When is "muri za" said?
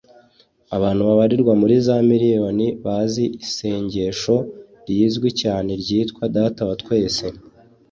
1.61-1.95